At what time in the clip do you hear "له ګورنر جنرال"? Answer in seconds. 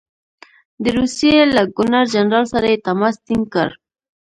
1.55-2.45